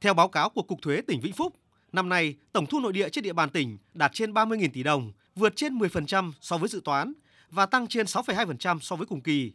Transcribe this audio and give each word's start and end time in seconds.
Theo 0.00 0.14
báo 0.14 0.28
cáo 0.28 0.50
của 0.50 0.62
Cục 0.62 0.82
Thuế 0.82 1.00
tỉnh 1.00 1.20
Vĩnh 1.20 1.32
Phúc, 1.32 1.54
năm 1.92 2.08
nay 2.08 2.34
tổng 2.52 2.66
thu 2.66 2.80
nội 2.80 2.92
địa 2.92 3.08
trên 3.08 3.24
địa 3.24 3.32
bàn 3.32 3.50
tỉnh 3.50 3.78
đạt 3.94 4.10
trên 4.14 4.32
30.000 4.32 4.68
tỷ 4.72 4.82
đồng, 4.82 5.12
vượt 5.34 5.56
trên 5.56 5.78
10% 5.78 6.32
so 6.40 6.58
với 6.58 6.68
dự 6.68 6.80
toán 6.84 7.12
và 7.50 7.66
tăng 7.66 7.86
trên 7.86 8.06
6,2% 8.06 8.78
so 8.80 8.96
với 8.96 9.06
cùng 9.06 9.20
kỳ. 9.20 9.52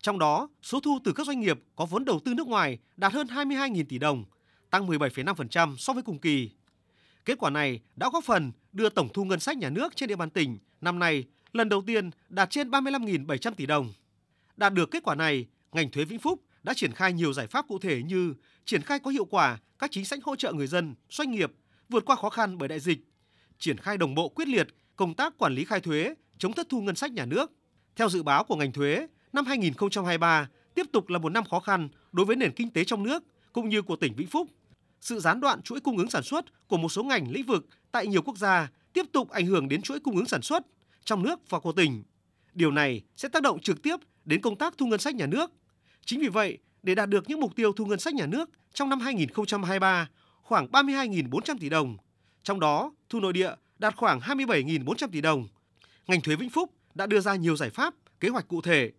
Trong 0.00 0.18
đó, 0.18 0.48
số 0.62 0.80
thu 0.80 0.98
từ 1.04 1.12
các 1.12 1.26
doanh 1.26 1.40
nghiệp 1.40 1.60
có 1.76 1.86
vốn 1.86 2.04
đầu 2.04 2.20
tư 2.24 2.34
nước 2.34 2.46
ngoài 2.46 2.78
đạt 2.96 3.12
hơn 3.12 3.26
22.000 3.26 3.84
tỷ 3.88 3.98
đồng, 3.98 4.24
tăng 4.70 4.86
17,5% 4.86 5.76
so 5.76 5.92
với 5.92 6.02
cùng 6.02 6.18
kỳ. 6.18 6.50
Kết 7.24 7.38
quả 7.38 7.50
này 7.50 7.80
đã 7.96 8.10
góp 8.12 8.24
phần 8.24 8.52
đưa 8.72 8.88
tổng 8.88 9.08
thu 9.14 9.24
ngân 9.24 9.40
sách 9.40 9.56
nhà 9.56 9.70
nước 9.70 9.96
trên 9.96 10.08
địa 10.08 10.16
bàn 10.16 10.30
tỉnh 10.30 10.58
năm 10.80 10.98
nay 10.98 11.24
lần 11.52 11.68
đầu 11.68 11.82
tiên 11.86 12.10
đạt 12.28 12.50
trên 12.50 12.70
35.700 12.70 13.54
tỷ 13.54 13.66
đồng. 13.66 13.92
Đạt 14.56 14.72
được 14.74 14.90
kết 14.90 15.02
quả 15.02 15.14
này, 15.14 15.46
ngành 15.72 15.90
thuế 15.90 16.04
Vĩnh 16.04 16.18
Phúc 16.18 16.40
đã 16.64 16.74
triển 16.74 16.92
khai 16.92 17.12
nhiều 17.12 17.32
giải 17.32 17.46
pháp 17.46 17.68
cụ 17.68 17.78
thể 17.78 18.02
như 18.02 18.34
triển 18.64 18.82
khai 18.82 18.98
có 18.98 19.10
hiệu 19.10 19.24
quả 19.24 19.58
các 19.78 19.90
chính 19.90 20.04
sách 20.04 20.24
hỗ 20.24 20.36
trợ 20.36 20.52
người 20.52 20.66
dân, 20.66 20.94
doanh 21.10 21.30
nghiệp 21.30 21.52
vượt 21.88 22.04
qua 22.04 22.16
khó 22.16 22.30
khăn 22.30 22.58
bởi 22.58 22.68
đại 22.68 22.80
dịch, 22.80 22.98
triển 23.58 23.78
khai 23.78 23.96
đồng 23.96 24.14
bộ 24.14 24.28
quyết 24.28 24.48
liệt 24.48 24.68
công 24.96 25.14
tác 25.14 25.38
quản 25.38 25.54
lý 25.54 25.64
khai 25.64 25.80
thuế, 25.80 26.14
chống 26.38 26.52
thất 26.52 26.66
thu 26.70 26.80
ngân 26.80 26.94
sách 26.94 27.12
nhà 27.12 27.24
nước. 27.24 27.52
Theo 27.96 28.08
dự 28.08 28.22
báo 28.22 28.44
của 28.44 28.56
ngành 28.56 28.72
thuế, 28.72 29.06
năm 29.32 29.46
2023 29.46 30.48
tiếp 30.74 30.86
tục 30.92 31.08
là 31.08 31.18
một 31.18 31.28
năm 31.28 31.44
khó 31.44 31.60
khăn 31.60 31.88
đối 32.12 32.26
với 32.26 32.36
nền 32.36 32.52
kinh 32.52 32.70
tế 32.70 32.84
trong 32.84 33.02
nước 33.02 33.24
cũng 33.52 33.68
như 33.68 33.82
của 33.82 33.96
tỉnh 33.96 34.14
Vĩnh 34.14 34.28
Phúc. 34.28 34.48
Sự 35.00 35.20
gián 35.20 35.40
đoạn 35.40 35.62
chuỗi 35.62 35.80
cung 35.80 35.98
ứng 35.98 36.10
sản 36.10 36.22
xuất 36.22 36.68
của 36.68 36.76
một 36.76 36.88
số 36.88 37.02
ngành 37.02 37.30
lĩnh 37.30 37.46
vực 37.46 37.66
tại 37.92 38.06
nhiều 38.06 38.22
quốc 38.22 38.38
gia 38.38 38.68
tiếp 38.92 39.06
tục 39.12 39.30
ảnh 39.30 39.46
hưởng 39.46 39.68
đến 39.68 39.82
chuỗi 39.82 40.00
cung 40.00 40.16
ứng 40.16 40.26
sản 40.26 40.42
xuất 40.42 40.66
trong 41.04 41.22
nước 41.22 41.50
và 41.50 41.60
của 41.60 41.72
tỉnh. 41.72 42.02
Điều 42.54 42.70
này 42.70 43.02
sẽ 43.16 43.28
tác 43.28 43.42
động 43.42 43.60
trực 43.60 43.82
tiếp 43.82 43.96
đến 44.24 44.40
công 44.40 44.56
tác 44.56 44.78
thu 44.78 44.86
ngân 44.86 45.00
sách 45.00 45.14
nhà 45.14 45.26
nước. 45.26 45.52
Chính 46.04 46.20
vì 46.20 46.28
vậy, 46.28 46.58
để 46.82 46.94
đạt 46.94 47.08
được 47.08 47.24
những 47.28 47.40
mục 47.40 47.56
tiêu 47.56 47.72
thu 47.72 47.86
ngân 47.86 47.98
sách 47.98 48.14
nhà 48.14 48.26
nước 48.26 48.50
trong 48.72 48.88
năm 48.88 49.00
2023 49.00 50.08
khoảng 50.42 50.66
32.400 50.66 51.56
tỷ 51.60 51.68
đồng, 51.68 51.96
trong 52.42 52.60
đó 52.60 52.92
thu 53.08 53.20
nội 53.20 53.32
địa 53.32 53.50
đạt 53.78 53.96
khoảng 53.96 54.20
27.400 54.20 55.08
tỷ 55.12 55.20
đồng. 55.20 55.48
Ngành 56.06 56.20
thuế 56.20 56.36
Vĩnh 56.36 56.50
Phúc 56.50 56.70
đã 56.94 57.06
đưa 57.06 57.20
ra 57.20 57.34
nhiều 57.34 57.56
giải 57.56 57.70
pháp, 57.70 57.94
kế 58.20 58.28
hoạch 58.28 58.48
cụ 58.48 58.60
thể. 58.60 58.90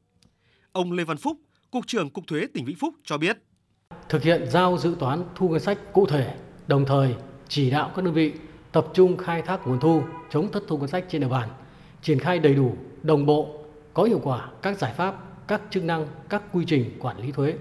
Ông 0.72 0.92
Lê 0.92 1.04
Văn 1.04 1.18
Phúc, 1.18 1.38
Cục 1.72 1.88
trưởng 1.88 2.10
Cục 2.10 2.28
Thuế 2.28 2.48
tỉnh 2.54 2.66
Vĩnh 2.66 2.76
Phúc 2.76 2.94
cho 3.04 3.18
biết. 3.18 3.38
Thực 4.10 4.24
hiện 4.24 4.46
giao 4.52 4.78
dự 4.78 4.96
toán 5.00 5.24
thu 5.36 5.50
ngân 5.50 5.60
sách 5.60 5.80
cụ 5.94 6.06
thể, 6.06 6.36
đồng 6.68 6.86
thời 6.86 7.16
chỉ 7.48 7.70
đạo 7.70 7.92
các 7.96 8.06
đơn 8.06 8.14
vị 8.14 8.34
tập 8.72 8.88
trung 8.94 9.18
khai 9.18 9.42
thác 9.42 9.68
nguồn 9.68 9.80
thu, 9.80 10.02
chống 10.32 10.52
thất 10.52 10.64
thu 10.68 10.78
ngân 10.78 10.88
sách 10.88 11.06
trên 11.10 11.22
địa 11.22 11.28
bàn, 11.28 11.50
triển 12.02 12.20
khai 12.20 12.40
đầy 12.40 12.54
đủ, 12.54 12.76
đồng 13.04 13.26
bộ, 13.26 13.66
có 13.94 14.04
hiệu 14.04 14.20
quả 14.24 14.50
các 14.62 14.78
giải 14.78 14.94
pháp, 14.98 15.16
các 15.48 15.62
chức 15.70 15.84
năng, 15.84 16.08
các 16.30 16.44
quy 16.54 16.66
trình 16.66 16.92
quản 17.00 17.20
lý 17.20 17.32
thuế 17.32 17.54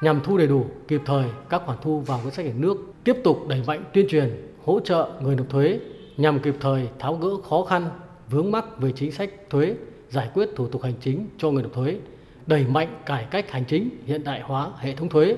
nhằm 0.00 0.20
thu 0.24 0.38
đầy 0.38 0.46
đủ 0.46 0.66
kịp 0.88 1.00
thời 1.06 1.24
các 1.48 1.62
khoản 1.66 1.78
thu 1.82 2.00
vào 2.00 2.20
ngân 2.24 2.30
sách 2.30 2.46
nhà 2.46 2.52
nước, 2.56 2.76
tiếp 3.04 3.16
tục 3.24 3.48
đẩy 3.48 3.62
mạnh 3.66 3.84
tuyên 3.92 4.06
truyền, 4.08 4.30
hỗ 4.64 4.80
trợ 4.80 5.10
người 5.22 5.36
nộp 5.36 5.48
thuế 5.48 5.80
nhằm 6.16 6.38
kịp 6.38 6.54
thời 6.60 6.88
tháo 6.98 7.14
gỡ 7.14 7.30
khó 7.48 7.64
khăn, 7.64 7.88
vướng 8.30 8.50
mắc 8.50 8.78
về 8.78 8.92
chính 8.92 9.12
sách 9.12 9.30
thuế, 9.50 9.74
giải 10.10 10.30
quyết 10.34 10.48
thủ 10.56 10.68
tục 10.68 10.82
hành 10.82 10.94
chính 11.00 11.26
cho 11.38 11.50
người 11.50 11.62
nộp 11.62 11.72
thuế, 11.72 11.98
đẩy 12.46 12.64
mạnh 12.66 12.88
cải 13.06 13.26
cách 13.30 13.50
hành 13.50 13.64
chính, 13.64 13.90
hiện 14.06 14.24
đại 14.24 14.40
hóa 14.40 14.70
hệ 14.78 14.94
thống 14.94 15.08
thuế, 15.08 15.36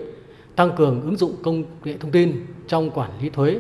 tăng 0.57 0.77
cường 0.77 1.03
ứng 1.03 1.17
dụng 1.17 1.37
công 1.43 1.65
nghệ 1.85 1.97
thông 1.97 2.11
tin 2.11 2.47
trong 2.69 2.91
quản 2.91 3.11
lý 3.21 3.31
thuế, 3.31 3.59